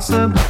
can't 0.00 0.49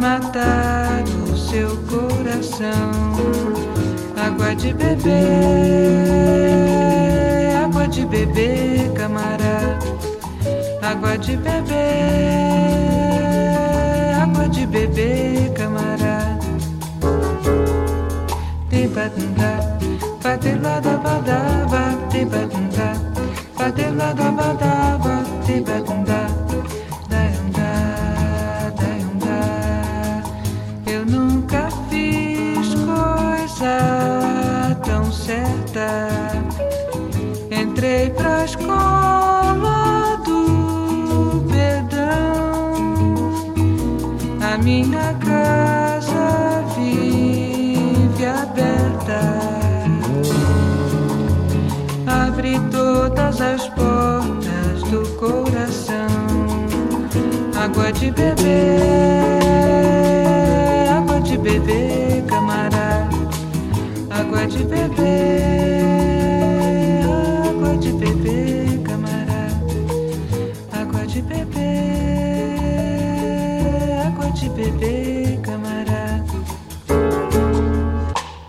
matar 0.00 1.04
o 1.30 1.36
seu 1.36 1.76
coração. 1.86 2.90
Água 4.16 4.54
de 4.56 4.72
beber, 4.72 5.12
água 7.62 7.86
de 7.86 8.06
beber, 8.06 8.90
camarada. 8.94 9.78
Água 10.82 11.18
de 11.18 11.36
beber, 11.36 11.76
água 14.22 14.48
de 14.48 14.66
beber, 14.66 15.52
camarada. 15.52 16.40
Te 18.70 18.88
batunda, 18.88 19.78
bate 20.22 20.52
lá 20.62 20.80
da 20.80 20.96
badaba, 20.96 21.82
te 22.10 22.24
batunda, 22.24 22.94
bate 23.56 23.84
lá 23.90 24.12
da 24.14 24.30
badaba, 24.30 24.39
Água 57.70 57.92
de 57.92 58.10
beber, 58.10 58.50
água 60.90 61.20
de 61.20 61.38
beber, 61.38 62.24
camarada. 62.26 63.08
Água 64.10 64.44
de 64.44 64.64
beber, 64.64 65.44
água 67.48 67.76
de 67.76 67.92
beber, 67.92 68.82
camarada. 68.82 69.54
Água 70.72 71.06
de 71.06 71.22
beber, 71.22 71.62
água 74.04 74.30
de 74.32 74.48
beber, 74.48 75.40
camarada. 75.40 76.24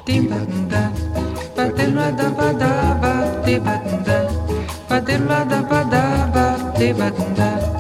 Timbanda, 0.04 0.92
batelo 1.56 2.12
da 2.18 2.30
badaba, 2.32 3.14
tibanda, 3.46 4.28
batelo 4.90 5.46
da 5.46 5.62
badaba, 5.62 6.74
tibanda. 6.76 7.71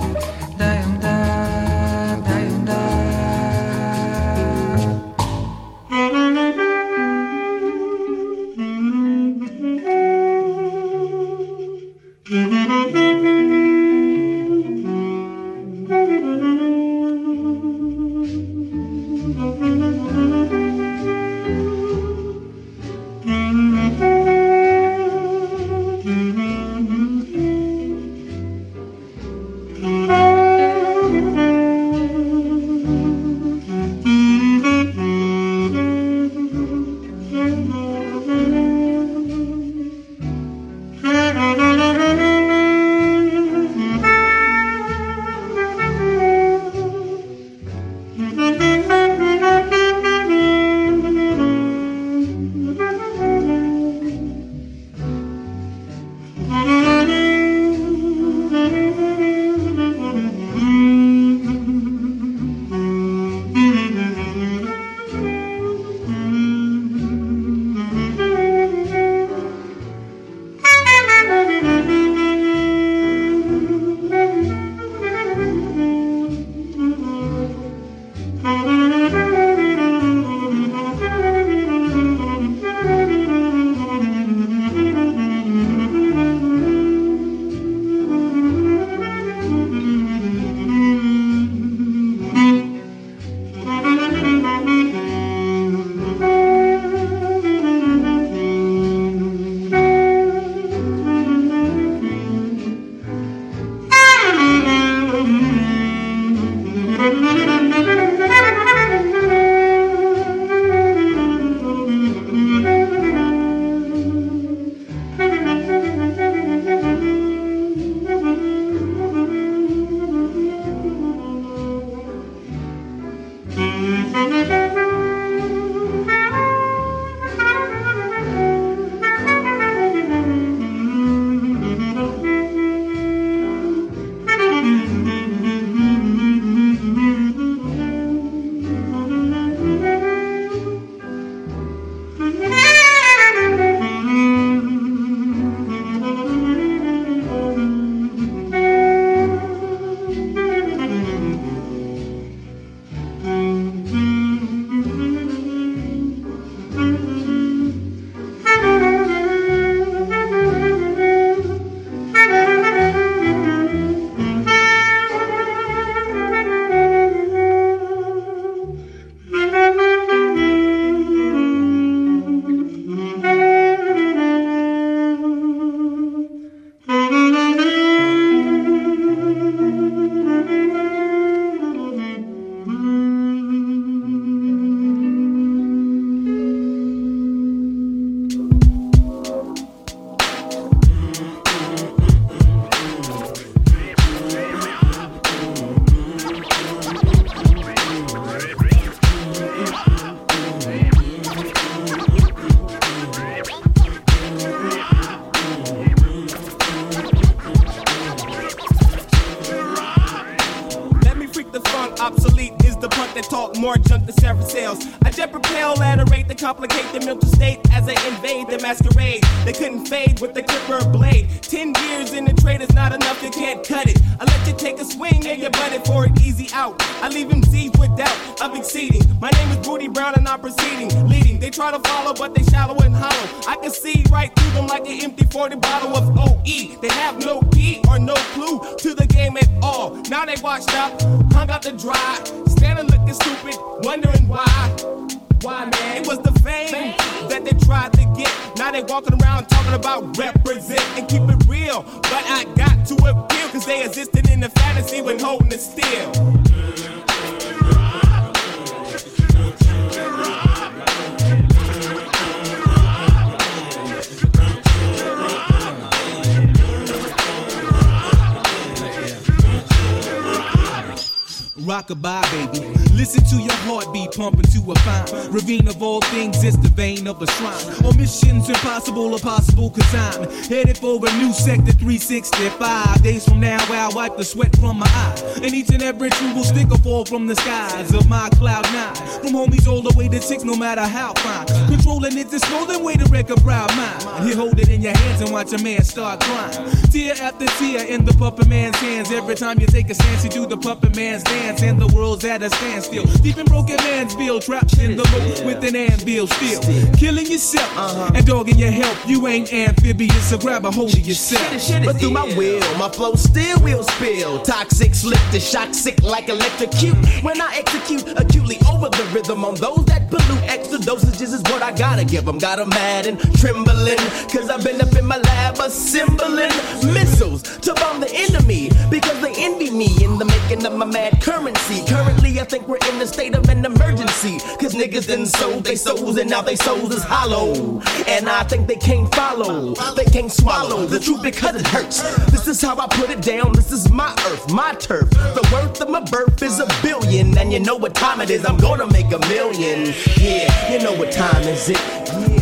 Rockabye, 271.61 272.21
baby. 272.31 272.67
Listen 272.95 273.23
to 273.25 273.37
your 273.37 273.53
heartbeat 273.65 274.11
pumping 274.11 274.43
to 274.51 274.71
a 274.71 274.75
fine 274.79 275.31
ravine 275.31 275.67
of 275.67 275.81
all 275.81 276.01
things. 276.01 276.43
It's 276.43 276.57
the 276.57 276.69
vein 276.69 277.07
of 277.07 277.21
a 277.21 277.27
shrine. 277.27 277.85
On 277.85 277.95
missions 277.97 278.49
impossible 278.49 279.13
or 279.13 279.19
possible, 279.19 279.69
cause 279.69 279.95
I'm 279.95 280.29
headed 280.49 280.77
for 280.77 280.97
a 280.97 281.11
new 281.17 281.31
sector 281.31 281.71
365. 281.71 283.03
Days 283.03 283.25
from 283.27 283.39
now, 283.39 283.59
where 283.69 283.79
I'll 283.79 283.93
wipe 283.93 284.17
the 284.17 284.23
sweat 284.23 284.55
from 284.57 284.79
my 284.79 284.87
eye. 284.87 285.39
And 285.43 285.53
each 285.53 285.69
and 285.69 285.81
every 285.81 286.09
true 286.09 286.33
will 286.33 286.43
stick 286.43 286.71
or 286.71 286.77
fall 286.79 287.05
from 287.05 287.27
the 287.27 287.35
skies 287.35 287.93
of 287.93 288.09
my 288.09 288.29
cloud 288.31 288.63
nine. 288.73 288.95
From 289.21 289.33
homies 289.33 289.67
all 289.67 289.81
the 289.81 289.95
way 289.97 290.07
to 290.09 290.21
six, 290.21 290.43
no 290.43 290.55
matter 290.55 290.81
how 290.81 291.13
fine. 291.13 291.47
Controlling 291.71 292.17
it, 292.17 292.29
this 292.29 292.43
golden 292.49 292.83
way 292.83 292.95
to 292.95 293.05
wreck 293.05 293.29
a 293.29 293.35
proud 293.37 293.73
mind. 293.77 294.27
You 294.27 294.35
hold 294.35 294.59
it 294.59 294.67
in 294.67 294.81
your 294.81 294.95
hands 294.95 295.21
and 295.21 295.31
watch 295.31 295.53
a 295.53 295.63
man 295.63 295.83
start 295.85 296.19
crying. 296.19 296.69
Tear 296.91 297.13
after 297.21 297.45
tear 297.45 297.87
in 297.87 298.03
the 298.03 298.13
puppet 298.13 298.49
man's 298.49 298.75
hands. 298.75 299.09
Every 299.09 299.35
time 299.35 299.57
you 299.57 299.67
take 299.67 299.89
a 299.89 299.95
stance, 299.95 300.25
you 300.25 300.29
do 300.29 300.45
the 300.45 300.57
puppet 300.57 300.97
man's 300.97 301.23
dance. 301.23 301.61
And 301.63 301.79
the 301.79 301.87
world's 301.87 302.25
at 302.25 302.43
a 302.43 302.49
standstill. 302.49 303.05
Deep 303.23 303.37
in 303.37 303.45
broken 303.45 303.77
man's 303.77 304.13
bill, 304.15 304.41
trapped 304.41 304.77
in 304.79 304.97
the 304.97 305.03
loop 305.03 305.45
with 305.45 305.63
an 305.63 305.77
anvil 305.77 306.27
still. 306.27 306.61
Killing 306.97 307.27
yourself 307.27 307.71
and 308.13 308.25
dogging 308.25 308.59
your 308.59 308.71
help. 308.71 308.97
You 309.07 309.25
ain't 309.27 309.53
amphibious, 309.53 310.29
so 310.29 310.37
grab 310.37 310.65
a 310.65 310.71
hold 310.71 310.93
of 310.93 311.07
yourself. 311.07 311.85
But 311.85 312.01
through 312.01 312.11
my 312.11 312.25
will, 312.35 312.59
my 312.77 312.89
flow 312.89 313.15
still 313.15 313.57
will 313.61 313.83
spill. 313.83 314.41
Toxic, 314.41 314.93
slip 314.93 315.21
the 315.31 315.39
shock, 315.39 315.73
sick 315.73 316.03
like 316.03 316.27
electrocute. 316.27 316.97
When 317.23 317.39
I 317.39 317.55
execute 317.55 318.05
acutely 318.19 318.57
over 318.69 318.89
the 318.89 319.09
rhythm 319.13 319.45
on 319.45 319.55
those 319.55 319.85
that 319.85 320.09
pollute, 320.09 320.43
extra 320.43 320.77
dosages 320.77 321.33
is 321.33 321.41
what 321.43 321.60
I 321.63 321.71
gotta 321.71 322.05
give 322.05 322.25
them. 322.25 322.37
Got 322.37 322.51
Got 322.51 322.59
'em 322.59 322.69
mad 322.71 323.07
and 323.07 323.17
trembling, 323.39 323.95
cause 324.27 324.49
I've 324.49 324.61
been 324.61 324.81
up 324.81 324.93
in 324.97 325.05
my 325.05 325.15
lab 325.15 325.57
assembling 325.57 326.51
missiles 326.93 327.43
to 327.59 327.73
bomb 327.75 328.01
the 328.01 328.11
enemy. 328.13 328.69
Because 328.89 329.21
they 329.21 329.33
envy 329.37 329.71
me 329.71 329.87
in 330.03 330.17
the 330.17 330.25
making 330.25 330.65
of 330.65 330.73
my 330.73 330.83
mad 330.83 331.21
currency. 331.21 331.81
Currently, 331.87 332.41
I 332.41 332.43
think 332.43 332.67
we're 332.67 332.83
in 332.91 332.99
the 332.99 333.07
state 333.07 333.35
of 333.35 333.47
an 333.47 333.63
emergency. 333.63 334.39
Cause 334.59 334.73
niggas 334.75 335.07
done 335.07 335.25
sold 335.25 335.63
they 335.63 335.77
souls 335.77 336.17
and 336.17 336.29
now 336.29 336.41
they 336.41 336.57
souls 336.57 336.93
is 336.93 337.03
hollow. 337.03 337.81
And 338.05 338.27
I 338.27 338.43
think 338.43 338.67
they 338.67 338.75
can't 338.75 339.07
follow, 339.15 339.75
they 339.95 340.03
can't 340.03 340.31
swallow 340.31 340.85
the 340.85 340.99
truth 340.99 341.23
because 341.23 341.55
it 341.55 341.67
hurts. 341.67 342.01
This 342.31 342.49
is 342.49 342.61
how 342.61 342.77
I 342.77 342.87
put 342.87 343.09
it 343.09 343.21
down. 343.21 343.53
This 343.53 343.71
is 343.71 343.89
my 343.89 344.11
earth, 344.27 344.51
my 344.51 344.73
turf. 344.73 345.09
The 345.09 345.47
worth 345.53 345.79
of 345.79 345.89
my 345.89 346.01
birth 346.01 346.43
is 346.43 346.59
a 346.59 346.67
billion. 346.83 347.37
And 347.37 347.53
you 347.53 347.61
know 347.61 347.77
what 347.77 347.95
time 347.95 348.19
it 348.19 348.29
is, 348.29 348.45
I'm 348.45 348.57
gonna 348.57 348.87
make 348.87 349.09
a 349.13 349.19
million. 349.29 349.93
Yeah, 350.19 350.51
you 350.71 350.79
know 350.83 350.93
what 350.99 351.13
time 351.13 351.43
is 351.43 351.50
it? 351.51 351.77
Yeah, 351.77 352.40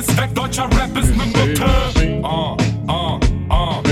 alles 0.00 0.16
weg, 0.16 0.34
deutscher 0.34 0.64
Rap 0.64 0.96
ist 0.96 1.16
ne 1.16 1.26
Nutte. 1.26 1.66
Ah, 2.22 2.56
ah, 2.86 3.20
ah. 3.50 3.82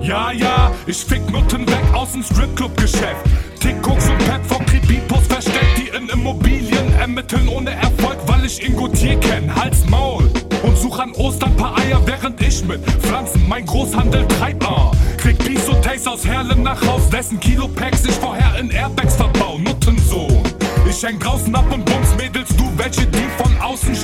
Ja, 0.00 0.32
ja, 0.32 0.70
ich 0.86 0.96
fick 0.96 1.30
Nutten 1.30 1.66
weg 1.66 1.84
aus 1.92 2.12
dem 2.12 2.22
Stripclub-Geschäft. 2.22 3.26
Tick, 3.60 3.82
Koks 3.82 4.08
und 4.08 4.18
Pep 4.18 4.44
vor 4.46 4.60
Kripipos 4.64 5.26
versteckt, 5.26 5.76
die 5.76 5.88
in 5.94 6.08
Immobilien 6.08 6.92
ermitteln 6.98 7.46
ohne 7.48 7.72
Erfolg, 7.72 8.16
weil 8.26 8.46
ich 8.46 8.64
Ingo 8.66 8.88
Tier 8.88 9.18
kenn. 9.20 9.54
Hals, 9.54 9.84
Maul 9.90 10.30
und 10.62 10.78
such 10.78 10.98
an 10.98 11.12
Ostern 11.12 11.54
paar 11.56 11.76
Eier, 11.78 12.00
während 12.06 12.40
ich 12.40 12.64
mit 12.64 12.82
Pflanzen 13.02 13.46
mein 13.48 13.66
Großhandel 13.66 14.26
treib. 14.28 14.64
Ah, 14.64 14.92
krieg 15.18 15.36
Beats 15.38 15.68
und 15.68 15.82
Taste 15.82 16.10
aus 16.10 16.24
Herlen 16.24 16.62
nach 16.62 16.80
Haus, 16.86 17.10
dessen 17.10 17.38
Kilo-Packs 17.38 18.06
ich 18.06 18.14
vorher 18.14 18.58
in 18.58 18.70
Airbags 18.70 19.16
verbau. 19.16 19.58
Nuttensohn. 19.58 20.42
Ich 20.88 21.02
häng 21.02 21.18
draußen 21.18 21.54
ab 21.54 21.66
und 21.70 21.84
bums 21.84 22.14
Mädels, 22.16 22.48
du 22.56 22.64
welche 22.78 23.06
die 23.06 23.28
von 23.36 23.54
außen 23.60 23.94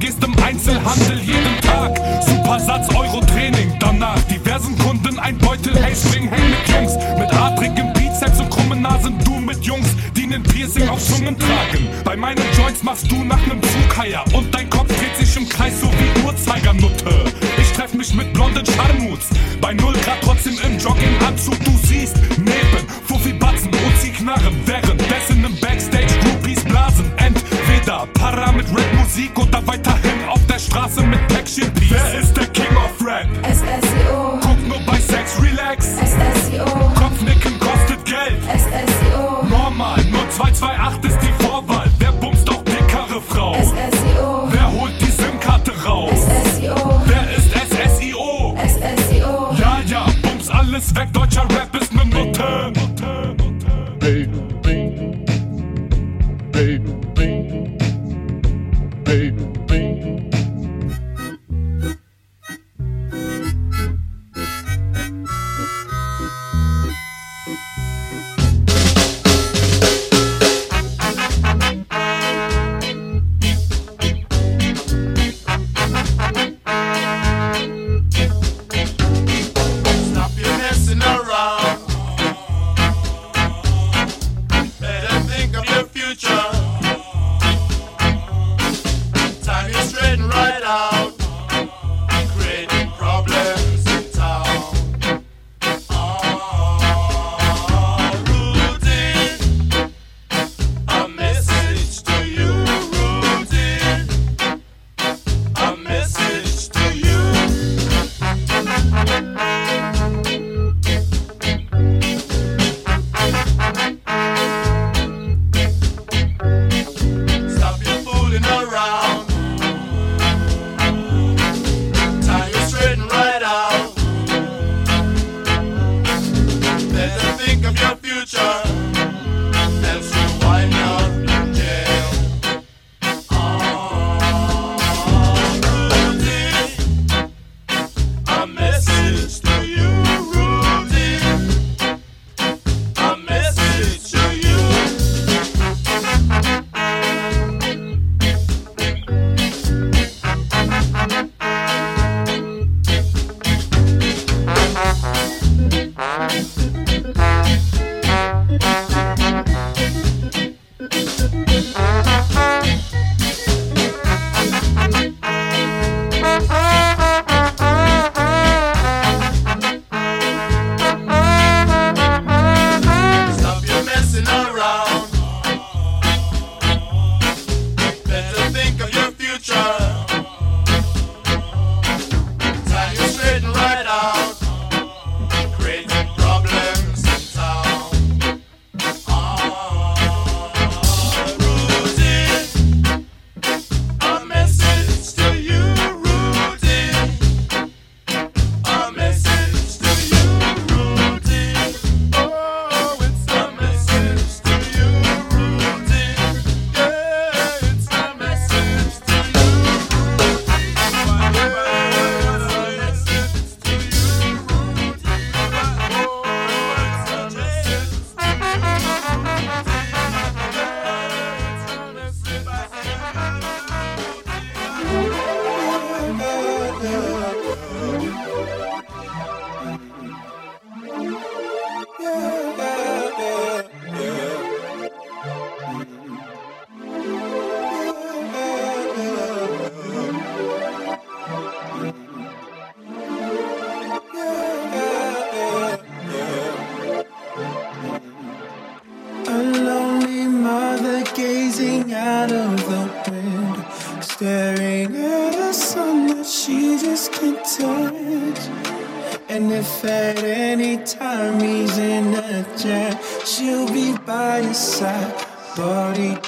gehst 0.00 0.24
im 0.24 0.34
Einzelhandel 0.42 1.20
jeden 1.20 1.60
Tag. 1.60 2.00
Super 2.26 2.58
Satz, 2.58 2.88
Euro-Training, 2.94 3.76
danach 3.78 4.20
diversen 4.22 4.76
Kunden 4.78 5.18
ein 5.18 5.36
Beutel, 5.38 5.76
hey, 5.76 5.94
spring, 5.94 6.28
häng 6.28 6.50
mit 6.50 6.68
Jungs, 6.68 6.94
mit 7.18 7.32
adrigem 7.34 7.92
Bizeps 7.92 8.40
und 8.40 8.50
krummen 8.50 8.80
Nasen, 8.80 9.16
du 9.24 9.38
mit 9.38 9.62
Jungs, 9.64 9.88
die 10.16 10.26
nen 10.26 10.42
Piercing 10.42 10.88
auf 10.88 11.04
Zungen 11.04 11.38
tragen. 11.38 11.86
Bei 12.04 12.16
meinen 12.16 12.42
Joints 12.56 12.82
machst 12.82 13.10
du 13.12 13.22
nach 13.22 13.46
nem 13.46 13.60
Zugheier 13.62 14.24
und 14.32 14.52
dein 14.54 14.68
Kopf 14.70 14.88
dreht 14.88 15.16
sich 15.16 15.36
im 15.36 15.48
Kreis 15.48 15.80
so 15.80 15.86
wie 15.86 16.26
Uhrzeigernutte. 16.26 17.09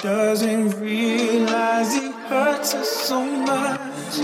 doesn't 0.03 0.81
realize 0.81 1.95
he 1.95 2.11
hurts 2.27 2.75
us 2.75 2.91
so 2.91 3.25
much. 3.25 4.19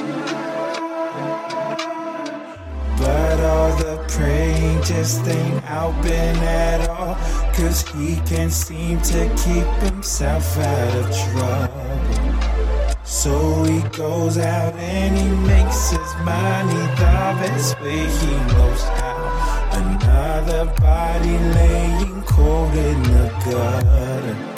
But 2.99 3.39
all 3.39 3.77
the 3.77 4.05
praying 4.09 4.83
just 4.83 5.25
ain't 5.29 5.63
helping 5.63 6.11
at 6.11 6.89
all. 6.89 7.15
Cause 7.55 7.87
he 7.93 8.17
can't 8.27 8.53
seem 8.53 9.01
to 9.03 9.29
keep 9.45 9.69
himself 9.89 10.59
out 10.59 10.95
of 10.97 11.17
trouble. 11.17 13.05
So 13.05 13.63
he 13.63 13.81
goes 13.97 14.37
out 14.37 14.75
and 14.75 15.17
he 15.17 15.29
makes 15.47 15.91
his 15.91 16.15
money 16.25 16.75
the 16.75 17.39
best 17.39 17.81
way 17.81 18.01
he 18.01 18.33
knows 18.53 18.83
how. 18.83 19.71
Another 19.75 20.65
body 20.81 21.39
laying 21.39 22.23
cold 22.23 22.75
in 22.75 23.01
the 23.05 23.29
gutter. 23.45 24.58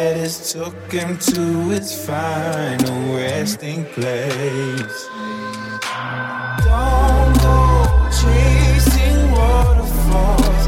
Pettis 0.00 0.54
took 0.54 0.90
him 0.90 1.18
to 1.18 1.68
his 1.68 2.06
final 2.06 3.14
resting 3.14 3.84
place. 3.84 5.00
Don't 6.64 7.34
go 7.44 8.08
chasing 8.08 9.30
waterfalls. 9.30 10.64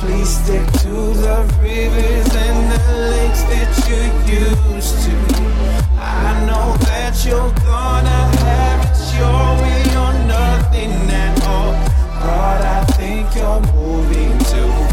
Please 0.00 0.28
stick 0.28 0.66
to 0.84 0.94
the 1.24 1.38
rivers 1.62 2.28
and 2.46 2.60
the 2.72 2.82
lakes 3.12 3.42
that 3.52 3.72
you 3.88 4.02
used 4.44 4.96
to. 5.06 5.16
I 5.96 6.44
know 6.44 6.76
that 6.84 7.24
you're 7.24 7.54
gonna 7.64 8.22
have 8.44 8.84
it 8.84 8.98
your 9.16 9.44
way 9.62 9.82
or 10.04 10.12
nothing 10.28 10.92
at 11.24 11.42
all. 11.46 11.72
But 12.20 12.60
I 12.60 12.84
think 12.98 13.34
you're 13.34 13.62
moving 13.72 14.38
to. 14.52 14.83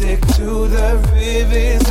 stick 0.00 0.20
to 0.28 0.66
the 0.66 0.96
rivers. 1.12 1.89